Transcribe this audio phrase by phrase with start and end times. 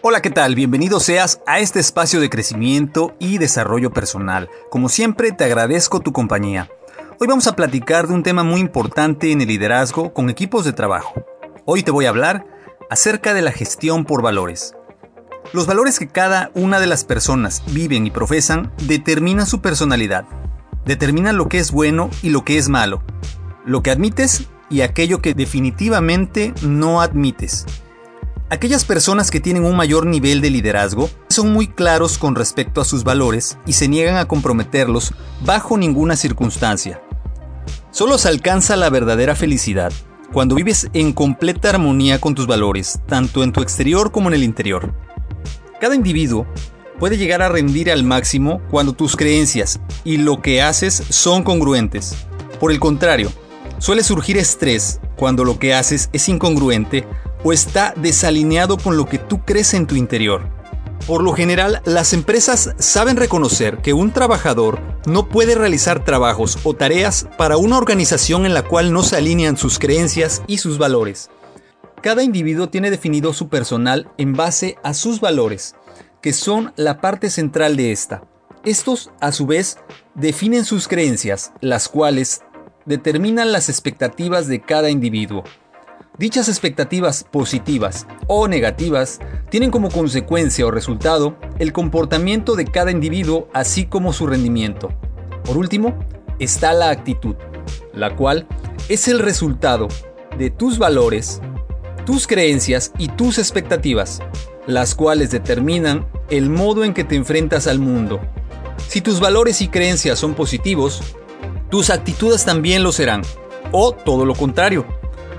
[0.00, 0.54] Hola, ¿qué tal?
[0.54, 4.48] Bienvenido seas a este espacio de crecimiento y desarrollo personal.
[4.70, 6.70] Como siempre, te agradezco tu compañía.
[7.18, 10.72] Hoy vamos a platicar de un tema muy importante en el liderazgo con equipos de
[10.72, 11.24] trabajo.
[11.64, 12.46] Hoy te voy a hablar
[12.88, 14.76] acerca de la gestión por valores.
[15.52, 20.26] Los valores que cada una de las personas viven y profesan determinan su personalidad,
[20.84, 23.02] determinan lo que es bueno y lo que es malo,
[23.64, 27.66] lo que admites y aquello que definitivamente no admites.
[28.50, 32.86] Aquellas personas que tienen un mayor nivel de liderazgo son muy claros con respecto a
[32.86, 35.12] sus valores y se niegan a comprometerlos
[35.44, 37.02] bajo ninguna circunstancia.
[37.90, 39.92] Solo se alcanza la verdadera felicidad
[40.32, 44.44] cuando vives en completa armonía con tus valores, tanto en tu exterior como en el
[44.44, 44.94] interior.
[45.78, 46.46] Cada individuo
[46.98, 52.14] puede llegar a rendir al máximo cuando tus creencias y lo que haces son congruentes.
[52.58, 53.30] Por el contrario,
[53.78, 57.06] suele surgir estrés cuando lo que haces es incongruente
[57.48, 60.50] o está desalineado con lo que tú crees en tu interior.
[61.06, 66.74] Por lo general, las empresas saben reconocer que un trabajador no puede realizar trabajos o
[66.74, 71.30] tareas para una organización en la cual no se alinean sus creencias y sus valores.
[72.02, 75.74] Cada individuo tiene definido su personal en base a sus valores,
[76.20, 78.24] que son la parte central de esta.
[78.66, 79.78] Estos, a su vez,
[80.14, 82.42] definen sus creencias, las cuales
[82.84, 85.44] determinan las expectativas de cada individuo.
[86.18, 93.48] Dichas expectativas positivas o negativas tienen como consecuencia o resultado el comportamiento de cada individuo
[93.52, 94.88] así como su rendimiento.
[95.44, 95.96] Por último,
[96.40, 97.36] está la actitud,
[97.94, 98.48] la cual
[98.88, 99.86] es el resultado
[100.36, 101.40] de tus valores,
[102.04, 104.18] tus creencias y tus expectativas,
[104.66, 108.20] las cuales determinan el modo en que te enfrentas al mundo.
[108.88, 111.00] Si tus valores y creencias son positivos,
[111.70, 113.22] tus actitudes también lo serán,
[113.70, 114.97] o todo lo contrario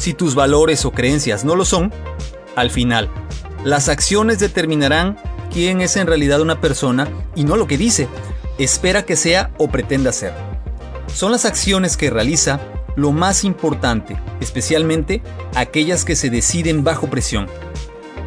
[0.00, 1.92] si tus valores o creencias no lo son,
[2.56, 3.10] al final,
[3.64, 5.18] las acciones determinarán
[5.52, 8.08] quién es en realidad una persona y no lo que dice,
[8.58, 10.32] espera que sea o pretenda ser.
[11.12, 12.60] Son las acciones que realiza
[12.96, 15.22] lo más importante, especialmente
[15.54, 17.46] aquellas que se deciden bajo presión.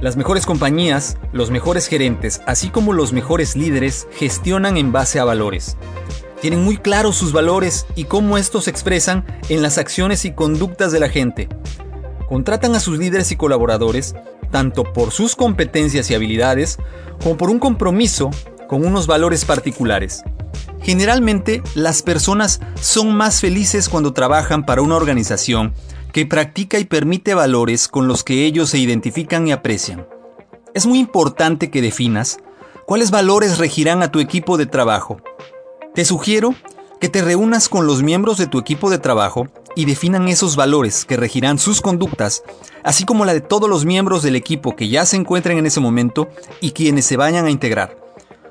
[0.00, 5.24] Las mejores compañías, los mejores gerentes, así como los mejores líderes gestionan en base a
[5.24, 5.76] valores
[6.40, 10.92] tienen muy claros sus valores y cómo estos se expresan en las acciones y conductas
[10.92, 11.48] de la gente.
[12.28, 14.14] Contratan a sus líderes y colaboradores
[14.50, 16.78] tanto por sus competencias y habilidades
[17.22, 18.30] como por un compromiso
[18.68, 20.22] con unos valores particulares.
[20.80, 25.74] Generalmente las personas son más felices cuando trabajan para una organización
[26.12, 30.06] que practica y permite valores con los que ellos se identifican y aprecian.
[30.74, 32.38] Es muy importante que definas
[32.86, 35.20] cuáles valores regirán a tu equipo de trabajo
[35.98, 36.54] te sugiero
[37.00, 41.04] que te reúnas con los miembros de tu equipo de trabajo y definan esos valores
[41.04, 42.44] que regirán sus conductas,
[42.84, 45.80] así como la de todos los miembros del equipo que ya se encuentren en ese
[45.80, 46.28] momento
[46.60, 47.98] y quienes se vayan a integrar.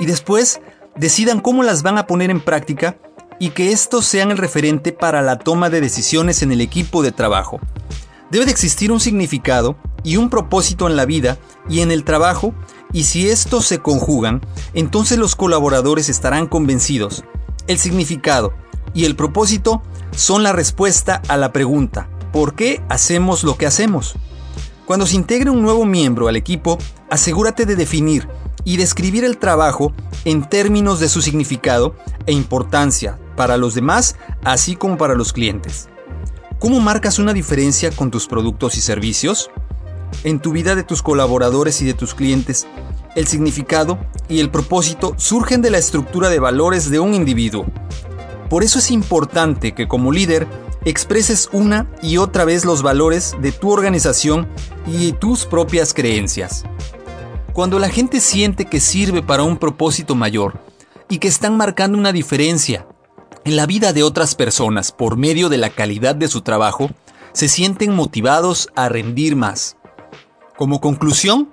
[0.00, 0.60] Y después
[0.96, 2.98] decidan cómo las van a poner en práctica
[3.38, 7.12] y que estos sean el referente para la toma de decisiones en el equipo de
[7.12, 7.60] trabajo.
[8.32, 11.38] Debe de existir un significado y un propósito en la vida
[11.68, 12.52] y en el trabajo
[12.92, 14.40] y si estos se conjugan,
[14.74, 17.24] entonces los colaboradores estarán convencidos.
[17.66, 18.52] El significado
[18.94, 19.82] y el propósito
[20.12, 24.14] son la respuesta a la pregunta, ¿por qué hacemos lo que hacemos?
[24.86, 26.78] Cuando se integre un nuevo miembro al equipo,
[27.10, 28.26] asegúrate de definir
[28.64, 29.92] y describir el trabajo
[30.24, 31.94] en términos de su significado
[32.26, 35.88] e importancia para los demás, así como para los clientes.
[36.58, 39.50] ¿Cómo marcas una diferencia con tus productos y servicios?
[40.24, 42.66] En tu vida de tus colaboradores y de tus clientes,
[43.14, 43.98] el significado
[44.28, 47.66] y el propósito surgen de la estructura de valores de un individuo.
[48.50, 50.48] Por eso es importante que como líder
[50.84, 54.48] expreses una y otra vez los valores de tu organización
[54.86, 56.64] y tus propias creencias.
[57.52, 60.60] Cuando la gente siente que sirve para un propósito mayor
[61.08, 62.86] y que están marcando una diferencia
[63.44, 66.90] en la vida de otras personas por medio de la calidad de su trabajo,
[67.32, 69.77] se sienten motivados a rendir más.
[70.58, 71.50] Como conclusión,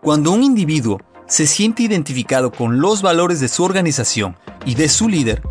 [0.00, 5.08] cuando un individuo se siente identificado con los valores de su organización y de su
[5.08, 5.42] líder,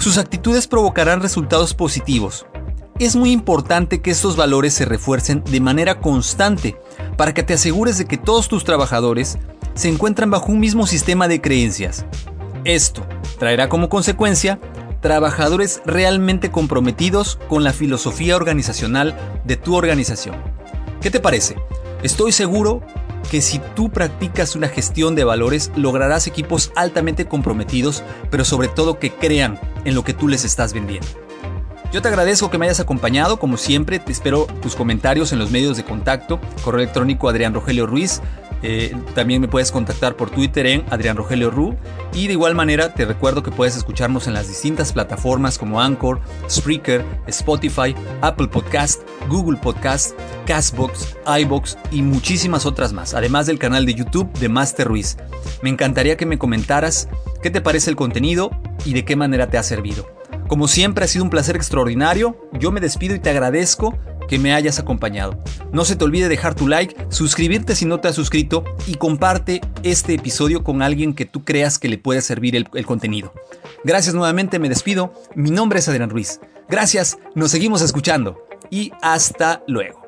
[0.00, 2.46] sus actitudes provocarán resultados positivos.
[2.98, 6.76] Es muy importante que estos valores se refuercen de manera constante
[7.16, 9.38] para que te asegures de que todos tus trabajadores
[9.74, 12.06] se encuentran bajo un mismo sistema de creencias.
[12.64, 13.06] Esto
[13.38, 14.58] traerá como consecuencia
[15.00, 20.34] trabajadores realmente comprometidos con la filosofía organizacional de tu organización.
[21.00, 21.54] ¿Qué te parece?
[22.02, 22.80] Estoy seguro
[23.30, 28.98] que si tú practicas una gestión de valores lograrás equipos altamente comprometidos, pero sobre todo
[28.98, 31.08] que crean en lo que tú les estás vendiendo.
[31.92, 35.50] Yo te agradezco que me hayas acompañado, como siempre, te espero tus comentarios en los
[35.50, 38.20] medios de contacto, correo electrónico Adrián Rogelio Ruiz,
[38.62, 41.76] Eh, también me puedes contactar por Twitter en Adrián Rogelio Ru.
[42.12, 46.20] Y de igual manera te recuerdo que puedes escucharnos en las distintas plataformas como Anchor,
[46.48, 53.86] Spreaker, Spotify, Apple Podcast, Google Podcast, Castbox, iBox y muchísimas otras más, además del canal
[53.86, 55.16] de YouTube de Master Ruiz.
[55.62, 57.08] Me encantaría que me comentaras
[57.42, 58.50] qué te parece el contenido
[58.84, 60.08] y de qué manera te ha servido.
[60.48, 63.98] Como siempre ha sido un placer extraordinario, yo me despido y te agradezco
[64.28, 65.42] que me hayas acompañado.
[65.72, 69.60] No se te olvide dejar tu like, suscribirte si no te has suscrito y comparte
[69.82, 73.32] este episodio con alguien que tú creas que le puede servir el, el contenido.
[73.84, 75.12] Gracias nuevamente, me despido.
[75.34, 76.40] Mi nombre es Adrián Ruiz.
[76.68, 80.07] Gracias, nos seguimos escuchando y hasta luego.